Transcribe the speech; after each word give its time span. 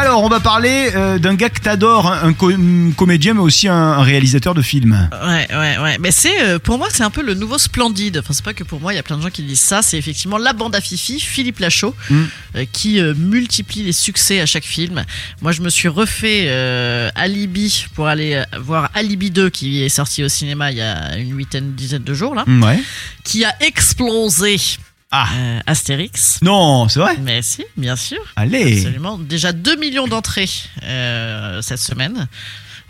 Alors, 0.00 0.22
on 0.22 0.28
va 0.28 0.38
parler 0.38 0.92
euh, 0.94 1.18
d'un 1.18 1.34
gars 1.34 1.50
que 1.50 1.58
t'adores, 1.60 2.06
hein, 2.06 2.20
un, 2.22 2.32
co- 2.32 2.52
un 2.52 2.92
comédien, 2.96 3.34
mais 3.34 3.40
aussi 3.40 3.66
un, 3.66 3.74
un 3.74 4.02
réalisateur 4.02 4.54
de 4.54 4.62
films. 4.62 5.08
Ouais, 5.26 5.48
ouais, 5.50 5.78
ouais. 5.78 5.96
Mais 5.98 6.12
c'est, 6.12 6.40
euh, 6.40 6.60
pour 6.60 6.78
moi, 6.78 6.86
c'est 6.92 7.02
un 7.02 7.10
peu 7.10 7.20
le 7.20 7.34
nouveau 7.34 7.58
Splendide. 7.58 8.18
Enfin, 8.22 8.32
c'est 8.32 8.44
pas 8.44 8.54
que 8.54 8.62
pour 8.62 8.80
moi, 8.80 8.92
il 8.92 8.96
y 8.96 8.98
a 9.00 9.02
plein 9.02 9.16
de 9.16 9.22
gens 9.22 9.30
qui 9.30 9.42
disent 9.42 9.58
ça. 9.58 9.82
C'est 9.82 9.98
effectivement 9.98 10.38
la 10.38 10.52
bande 10.52 10.76
à 10.76 10.80
Fifi, 10.80 11.18
Philippe 11.18 11.58
Lachaud, 11.58 11.96
Mm. 12.10 12.22
euh, 12.54 12.64
qui 12.72 13.00
multiplie 13.16 13.82
les 13.82 13.92
succès 13.92 14.40
à 14.40 14.46
chaque 14.46 14.62
film. 14.64 15.04
Moi, 15.42 15.50
je 15.50 15.62
me 15.62 15.68
suis 15.68 15.88
refait 15.88 16.48
Alibi 17.16 17.86
pour 17.96 18.06
aller 18.06 18.40
voir 18.60 18.90
Alibi 18.94 19.32
2, 19.32 19.50
qui 19.50 19.82
est 19.82 19.88
sorti 19.88 20.22
au 20.22 20.28
cinéma 20.28 20.70
il 20.70 20.78
y 20.78 20.80
a 20.82 21.16
une 21.16 21.36
huitaine, 21.36 21.72
dizaine 21.74 22.04
de 22.04 22.14
jours, 22.14 22.36
là, 22.36 22.44
Ouais. 22.46 22.78
qui 23.24 23.44
a 23.44 23.52
explosé 23.60 24.58
Ah, 25.10 25.26
euh, 25.36 25.60
Astérix. 25.66 26.38
non, 26.42 26.86
c'est 26.88 27.00
vrai 27.00 27.16
Mais 27.22 27.40
si, 27.40 27.64
bien 27.78 27.96
sûr. 27.96 28.18
Allez 28.36 28.78
Absolument. 28.84 29.16
Déjà 29.18 29.52
2 29.52 29.76
millions 29.76 30.06
d'entrées 30.06 30.50
euh, 30.82 31.62
cette 31.62 31.78
semaine. 31.80 32.28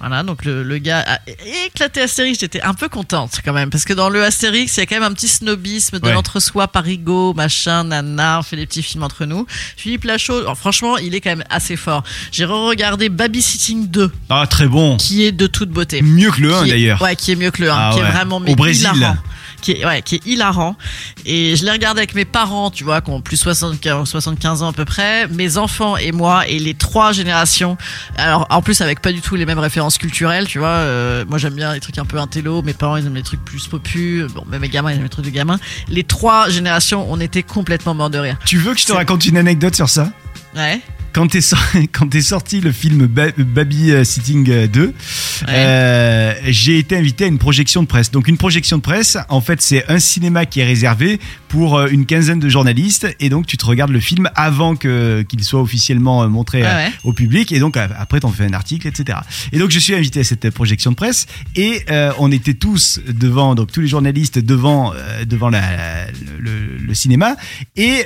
Voilà, 0.00 0.22
donc 0.24 0.44
le, 0.44 0.62
le 0.64 0.78
gars 0.78 1.04
a 1.06 1.18
éclaté 1.66 2.00
Astérix. 2.00 2.38
J'étais 2.40 2.60
un 2.62 2.74
peu 2.74 2.88
contente 2.88 3.40
quand 3.44 3.52
même, 3.52 3.70
parce 3.70 3.84
que 3.84 3.92
dans 3.92 4.08
le 4.10 4.22
Astérix, 4.24 4.76
il 4.76 4.80
y 4.80 4.82
a 4.82 4.86
quand 4.86 4.96
même 4.96 5.04
un 5.04 5.12
petit 5.12 5.26
snobisme 5.28 5.98
de 6.00 6.06
Ouais. 6.06 6.12
l'entre-soi, 6.12 6.66
parigo, 6.68 7.34
machin, 7.34 7.84
nana, 7.84 8.38
on 8.40 8.42
fait 8.42 8.56
des 8.56 8.66
petits 8.66 8.82
films 8.82 9.02
entre 9.04 9.24
nous. 9.24 9.46
Philippe 9.76 10.04
Lachaud, 10.04 10.38
alors, 10.38 10.56
franchement, 10.58 10.98
il 10.98 11.14
est 11.16 11.20
quand 11.20 11.30
même 11.30 11.44
assez 11.50 11.76
fort. 11.76 12.02
J'ai 12.32 12.44
re-regardé 12.44 13.08
Babysitting 13.08 13.88
2, 13.88 14.12
Ah, 14.28 14.46
très 14.48 14.66
bon. 14.66 14.96
qui 14.96 15.24
est 15.24 15.32
de 15.32 15.46
toute 15.48 15.70
beauté. 15.70 16.00
Mieux 16.02 16.30
que 16.32 16.40
le 16.42 16.54
1 16.54 16.62
Qui 16.62 16.68
est- 16.68 16.72
d'ailleurs. 16.72 17.02
Ouais, 17.02 17.14
qui 17.16 17.32
est 17.32 17.36
mieux 17.36 17.50
que 17.52 17.62
le 17.62 17.70
1, 17.70 17.76
Ah 17.76 17.90
qui 17.92 18.00
ouais. 18.00 18.06
est 18.08 18.10
vraiment 18.12 18.36
Au 18.36 18.54
Brésil. 18.56 18.88
hilarant 18.96 19.16
qui 19.60 19.72
est, 19.72 19.84
ouais, 19.84 20.02
qui 20.02 20.16
est 20.16 20.26
hilarant. 20.26 20.76
Et 21.26 21.56
je 21.56 21.64
l'ai 21.64 21.70
regardé 21.70 22.00
avec 22.00 22.14
mes 22.14 22.24
parents, 22.24 22.70
tu 22.70 22.84
vois, 22.84 23.00
qui 23.00 23.10
ont 23.10 23.20
plus 23.20 23.36
75, 23.36 24.08
75 24.08 24.62
ans 24.62 24.68
à 24.68 24.72
peu 24.72 24.84
près, 24.84 25.28
mes 25.28 25.56
enfants 25.58 25.96
et 25.96 26.12
moi, 26.12 26.46
et 26.48 26.58
les 26.58 26.74
trois 26.74 27.12
générations. 27.12 27.76
Alors, 28.16 28.46
en 28.50 28.62
plus, 28.62 28.80
avec 28.80 29.00
pas 29.00 29.12
du 29.12 29.20
tout 29.20 29.36
les 29.36 29.46
mêmes 29.46 29.58
références 29.58 29.98
culturelles, 29.98 30.46
tu 30.46 30.58
vois. 30.58 30.68
Euh, 30.68 31.24
moi, 31.28 31.38
j'aime 31.38 31.54
bien 31.54 31.72
les 31.72 31.80
trucs 31.80 31.98
un 31.98 32.04
peu 32.04 32.18
intello, 32.18 32.62
mes 32.62 32.74
parents, 32.74 32.96
ils 32.96 33.06
aiment 33.06 33.14
les 33.14 33.22
trucs 33.22 33.44
plus 33.44 33.66
popu, 33.66 34.26
bon, 34.34 34.44
même 34.48 34.60
mes 34.60 34.68
gamins, 34.68 34.92
ils 34.92 34.96
aiment 34.96 35.02
les 35.02 35.08
trucs 35.08 35.24
de 35.24 35.30
gamins. 35.30 35.58
Les 35.88 36.04
trois 36.04 36.48
générations, 36.48 37.06
on 37.10 37.20
était 37.20 37.42
complètement 37.42 37.94
morts 37.94 38.10
de 38.10 38.18
rire. 38.18 38.36
Tu 38.44 38.58
veux 38.58 38.74
que 38.74 38.80
je 38.80 38.86
te 38.86 38.92
raconte 38.92 39.26
une 39.26 39.36
anecdote 39.36 39.74
sur 39.74 39.88
ça? 39.88 40.12
Ouais. 40.56 40.80
Quand 41.12 41.26
t'es 41.26 41.40
sorti, 41.40 41.88
sorti 42.22 42.60
le 42.60 42.72
film 42.72 43.06
Baby 43.06 43.92
euh, 43.92 44.04
Sitting 44.04 44.48
euh, 44.50 44.66
2, 44.66 44.94
euh, 45.48 46.34
j'ai 46.46 46.78
été 46.78 46.96
invité 46.96 47.24
à 47.24 47.26
une 47.26 47.38
projection 47.38 47.82
de 47.82 47.88
presse. 47.88 48.10
Donc 48.10 48.28
une 48.28 48.38
projection 48.38 48.78
de 48.78 48.82
presse, 48.82 49.18
en 49.28 49.40
fait, 49.40 49.60
c'est 49.62 49.88
un 49.90 49.98
cinéma 49.98 50.46
qui 50.46 50.60
est 50.60 50.64
réservé 50.64 51.20
pour 51.48 51.76
euh, 51.76 51.88
une 51.90 52.06
quinzaine 52.06 52.40
de 52.40 52.48
journalistes 52.48 53.06
et 53.20 53.28
donc 53.28 53.46
tu 53.46 53.56
te 53.56 53.64
regardes 53.64 53.90
le 53.90 54.00
film 54.00 54.28
avant 54.34 54.76
que 54.76 55.22
qu'il 55.22 55.42
soit 55.42 55.60
officiellement 55.60 56.22
euh, 56.22 56.28
montré 56.28 56.64
au 57.04 57.12
public 57.12 57.52
et 57.52 57.58
donc 57.58 57.76
après 57.76 58.20
t'en 58.20 58.30
fais 58.30 58.44
un 58.44 58.52
article, 58.52 58.86
etc. 58.86 59.18
Et 59.52 59.58
donc 59.58 59.70
je 59.70 59.78
suis 59.78 59.94
invité 59.94 60.20
à 60.20 60.24
cette 60.24 60.50
projection 60.50 60.90
de 60.90 60.96
presse 60.96 61.26
et 61.56 61.84
on 62.18 62.30
était 62.32 62.54
tous 62.54 63.00
devant, 63.08 63.54
donc 63.54 63.72
tous 63.72 63.80
les 63.80 63.88
journalistes 63.88 64.38
devant 64.38 64.92
devant 65.26 65.50
le, 65.50 65.58
le, 66.40 66.94
cinéma 66.94 67.36
et 67.76 68.04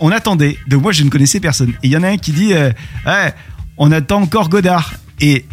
on 0.00 0.10
attendait. 0.10 0.58
Donc 0.68 0.82
moi 0.82 0.92
je 0.92 1.02
ne 1.02 1.10
connaissais 1.10 1.40
personne. 1.40 1.70
Et 1.82 1.88
il 1.88 1.90
y 1.90 1.96
en 1.96 2.02
a 2.02 2.08
un 2.08 2.18
qui 2.18 2.32
dit, 2.32 2.52
ouais, 2.52 3.34
on 3.76 3.92
attend 3.92 4.22
encore 4.22 4.48
Godard 4.48 4.94
et 5.20 5.44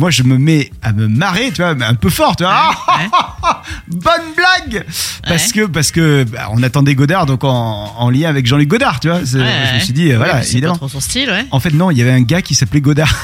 moi 0.00 0.10
je 0.10 0.22
me 0.24 0.38
mets 0.38 0.70
à 0.82 0.92
me 0.92 1.06
marrer, 1.06 1.50
tu 1.52 1.62
vois, 1.62 1.76
un 1.80 1.94
peu 1.94 2.08
fort, 2.10 2.34
tu 2.34 2.42
vois. 2.44 2.70
Bonne 3.88 4.32
blague 4.34 4.84
Parce 5.28 5.46
Ouais. 5.48 5.52
que 5.52 5.66
parce 5.66 5.90
que 5.92 6.24
bah, 6.24 6.48
on 6.52 6.62
attendait 6.62 6.94
Godard 6.94 7.26
donc 7.26 7.44
en, 7.44 7.94
en 7.96 8.10
lien 8.10 8.28
avec 8.28 8.46
Jean-Luc 8.46 8.68
Godard, 8.68 8.98
tu 9.00 9.08
vois. 9.08 9.20
Je 9.24 9.38
me 9.38 9.80
suis 9.80 9.92
dit, 9.92 10.10
euh, 10.12 10.16
voilà, 10.16 10.36
c'est 10.42 10.46
pas 10.46 10.52
évidemment. 10.52 10.76
trop 10.76 10.88
son 10.88 11.00
style, 11.00 11.28
ouais. 11.30 11.44
En 11.50 11.60
fait 11.60 11.70
non, 11.72 11.90
il 11.90 11.98
y 11.98 12.02
avait 12.02 12.12
un 12.12 12.22
gars 12.22 12.42
qui 12.42 12.54
s'appelait 12.54 12.80
Godard. 12.80 13.14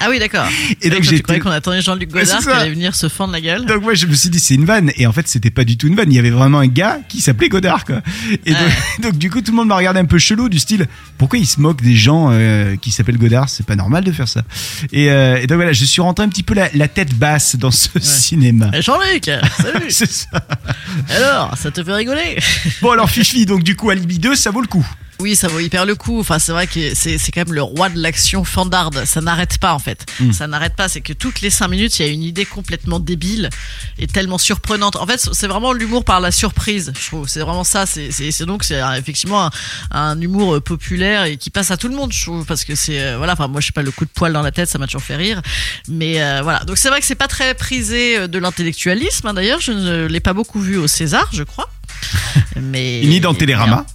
Ah 0.00 0.08
oui, 0.10 0.18
d'accord. 0.18 0.46
Et 0.82 0.90
donc 0.90 1.02
j'étais 1.02 1.22
croyais 1.22 1.40
qu'on 1.40 1.50
attendait 1.50 1.80
Jean-Luc 1.80 2.10
Godard 2.10 2.40
qui 2.40 2.48
allait 2.48 2.70
venir 2.70 2.94
se 2.94 3.08
fendre 3.08 3.32
la 3.32 3.40
gueule. 3.40 3.64
Donc 3.66 3.82
moi 3.82 3.94
je 3.94 4.06
me 4.06 4.14
suis 4.14 4.30
dit 4.30 4.40
c'est 4.40 4.54
une 4.54 4.64
vanne 4.64 4.90
et 4.96 5.06
en 5.06 5.12
fait 5.12 5.26
c'était 5.28 5.50
pas 5.50 5.64
du 5.64 5.76
tout 5.76 5.86
une 5.86 5.94
vanne, 5.94 6.10
il 6.12 6.16
y 6.16 6.18
avait 6.18 6.30
vraiment 6.30 6.58
un 6.58 6.66
gars 6.66 6.98
qui 7.08 7.20
s'appelait 7.20 7.48
Godard 7.48 7.84
quoi. 7.84 8.00
Et 8.44 8.52
donc, 8.52 8.60
donc, 9.02 9.18
du 9.18 9.30
coup 9.30 9.40
tout 9.40 9.52
le 9.52 9.56
monde 9.56 9.68
m'a 9.68 9.76
regardé 9.76 10.00
un 10.00 10.04
peu 10.04 10.18
chelou 10.18 10.48
du 10.48 10.58
style 10.58 10.86
pourquoi 11.18 11.38
il 11.38 11.46
se 11.46 11.60
moque 11.60 11.82
des 11.82 11.96
gens 11.96 12.30
euh, 12.32 12.76
qui 12.76 12.90
s'appellent 12.90 13.18
Godard, 13.18 13.48
c'est 13.48 13.66
pas 13.66 13.76
normal 13.76 14.04
de 14.04 14.12
faire 14.12 14.28
ça. 14.28 14.42
Et, 14.92 15.10
euh, 15.10 15.36
et 15.36 15.46
donc 15.46 15.56
voilà, 15.56 15.72
je 15.72 15.84
suis 15.84 16.02
rentré 16.02 16.24
un 16.24 16.28
petit 16.28 16.42
peu 16.42 16.54
la, 16.54 16.68
la 16.74 16.88
tête 16.88 17.14
basse 17.14 17.56
dans 17.56 17.70
ce 17.70 17.88
cinéma. 18.00 18.70
Eh, 18.74 18.82
Jean-Luc, 18.82 19.24
salut 19.24 19.86
C'est 19.90 20.10
ça. 20.10 20.28
Alors, 21.08 21.56
ça 21.56 21.70
te 21.70 21.82
fait 21.82 21.92
rigoler 21.92 22.38
Bon 22.82 22.90
alors 22.90 23.10
Fifi, 23.10 23.46
donc 23.46 23.62
du 23.62 23.76
coup 23.76 23.90
Alibi 23.90 24.18
2 24.18 24.34
ça 24.34 24.50
vaut 24.50 24.60
le 24.60 24.66
coup. 24.66 24.86
Oui, 25.20 25.36
ça 25.36 25.48
vaut 25.48 25.60
hyper 25.60 25.86
le 25.86 25.94
coup. 25.94 26.18
Enfin, 26.20 26.38
c'est 26.38 26.52
vrai 26.52 26.66
que 26.66 26.94
c'est 26.94 27.18
c'est 27.18 27.30
quand 27.32 27.42
même 27.46 27.54
le 27.54 27.62
roi 27.62 27.88
de 27.88 27.98
l'action 28.00 28.44
fandarde. 28.44 29.04
Ça 29.04 29.20
n'arrête 29.20 29.58
pas 29.58 29.72
en 29.72 29.78
fait. 29.78 30.04
Mm. 30.20 30.32
Ça 30.32 30.46
n'arrête 30.46 30.74
pas. 30.74 30.88
C'est 30.88 31.00
que 31.00 31.12
toutes 31.12 31.40
les 31.40 31.50
cinq 31.50 31.68
minutes, 31.68 31.98
il 31.98 32.06
y 32.06 32.08
a 32.08 32.12
une 32.12 32.22
idée 32.22 32.44
complètement 32.44 32.98
débile 33.00 33.48
et 33.98 34.06
tellement 34.06 34.38
surprenante. 34.38 34.96
En 34.96 35.06
fait, 35.06 35.28
c'est 35.32 35.46
vraiment 35.46 35.72
l'humour 35.72 36.04
par 36.04 36.20
la 36.20 36.30
surprise. 36.30 36.92
Je 37.00 37.06
trouve. 37.06 37.28
C'est 37.28 37.40
vraiment 37.40 37.64
ça. 37.64 37.86
C'est 37.86 38.10
c'est- 38.10 38.30
c'est 38.32 38.44
donc 38.46 38.64
c'est 38.64 38.80
effectivement 38.98 39.46
un, 39.46 39.50
un 39.92 40.20
humour 40.20 40.56
euh, 40.56 40.60
populaire 40.60 41.24
et 41.24 41.36
qui 41.36 41.50
passe 41.50 41.70
à 41.70 41.76
tout 41.76 41.88
le 41.88 41.94
monde. 41.94 42.12
Je 42.12 42.22
trouve 42.22 42.44
parce 42.44 42.64
que 42.64 42.74
c'est 42.74 43.00
euh, 43.00 43.16
voilà. 43.16 43.34
Enfin, 43.34 43.46
moi, 43.48 43.60
je 43.60 43.66
sais 43.66 43.72
pas 43.72 43.82
le 43.82 43.90
coup 43.92 44.04
de 44.04 44.10
poil 44.10 44.32
dans 44.32 44.42
la 44.42 44.50
tête, 44.52 44.68
ça 44.68 44.78
m'a 44.78 44.86
toujours 44.86 45.02
fait 45.02 45.16
rire. 45.16 45.40
Mais 45.88 46.20
euh, 46.22 46.40
voilà. 46.42 46.60
Donc 46.64 46.76
c'est 46.76 46.88
vrai 46.88 47.00
que 47.00 47.06
c'est 47.06 47.14
pas 47.14 47.28
très 47.28 47.54
prisé 47.54 48.18
euh, 48.18 48.26
de 48.26 48.38
l'intellectualisme. 48.38 49.26
hein, 49.28 49.34
D'ailleurs, 49.34 49.60
je 49.60 49.72
ne 49.72 50.06
l'ai 50.06 50.20
pas 50.20 50.32
beaucoup 50.32 50.60
vu 50.60 50.76
au 50.76 50.86
César, 50.88 51.28
je 51.32 51.42
crois. 51.44 51.70
Mais 52.56 53.00
Ni 53.04 53.20
dans 53.20 53.34
Télérama. 53.34 53.86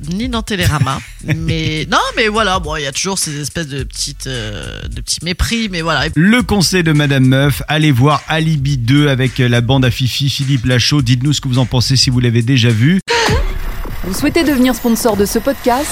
Ni 0.00 0.28
dans 0.28 0.42
Télérama. 0.42 1.00
mais 1.24 1.86
non, 1.90 1.98
mais 2.16 2.28
voilà, 2.28 2.58
bon, 2.58 2.76
il 2.76 2.82
y 2.82 2.86
a 2.86 2.92
toujours 2.92 3.18
ces 3.18 3.40
espèces 3.40 3.68
de 3.68 3.82
petites, 3.84 4.26
euh, 4.26 4.82
de 4.88 5.00
petits 5.00 5.18
mépris, 5.22 5.68
mais 5.70 5.82
voilà. 5.82 6.08
Le 6.14 6.42
conseil 6.42 6.82
de 6.82 6.92
Madame 6.92 7.26
Meuf, 7.26 7.62
allez 7.68 7.92
voir 7.92 8.22
Alibi 8.28 8.78
2 8.78 9.08
avec 9.08 9.38
la 9.38 9.60
bande 9.60 9.84
à 9.84 9.90
Fifi, 9.90 10.28
Philippe 10.30 10.64
Lachaud. 10.64 11.02
Dites-nous 11.02 11.32
ce 11.32 11.40
que 11.40 11.48
vous 11.48 11.58
en 11.58 11.66
pensez 11.66 11.96
si 11.96 12.10
vous 12.10 12.20
l'avez 12.20 12.42
déjà 12.42 12.70
vu. 12.70 13.00
Vous 14.04 14.14
souhaitez 14.14 14.42
devenir 14.42 14.74
sponsor 14.74 15.16
de 15.16 15.24
ce 15.24 15.38
podcast? 15.38 15.90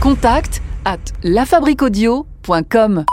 Contact 0.00 0.62
à 0.84 0.96
lafabriquaudio.com. 1.22 3.04